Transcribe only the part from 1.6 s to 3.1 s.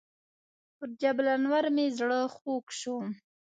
مې زړه خوږ شو.